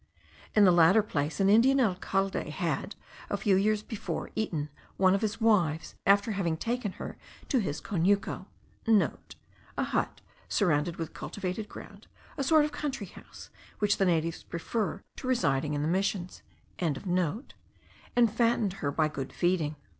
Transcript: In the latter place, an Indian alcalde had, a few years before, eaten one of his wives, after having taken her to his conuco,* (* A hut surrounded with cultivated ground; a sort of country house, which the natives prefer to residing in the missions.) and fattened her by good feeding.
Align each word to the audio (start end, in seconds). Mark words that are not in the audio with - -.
In 0.55 0.63
the 0.65 0.71
latter 0.71 1.03
place, 1.03 1.39
an 1.39 1.47
Indian 1.47 1.79
alcalde 1.79 2.49
had, 2.49 2.95
a 3.29 3.37
few 3.37 3.55
years 3.55 3.83
before, 3.83 4.31
eaten 4.33 4.69
one 4.97 5.13
of 5.13 5.21
his 5.21 5.39
wives, 5.39 5.93
after 6.07 6.31
having 6.31 6.57
taken 6.57 6.93
her 6.93 7.19
to 7.49 7.59
his 7.59 7.79
conuco,* 7.79 8.47
(* 8.67 8.87
A 9.77 9.83
hut 9.83 10.21
surrounded 10.49 10.95
with 10.95 11.13
cultivated 11.13 11.69
ground; 11.69 12.07
a 12.35 12.43
sort 12.43 12.65
of 12.65 12.71
country 12.71 13.05
house, 13.13 13.51
which 13.77 13.97
the 13.97 14.05
natives 14.05 14.41
prefer 14.41 15.03
to 15.17 15.27
residing 15.27 15.75
in 15.75 15.83
the 15.83 15.87
missions.) 15.87 16.41
and 16.79 17.03
fattened 18.27 18.73
her 18.81 18.91
by 18.91 19.07
good 19.07 19.31
feeding. 19.31 19.75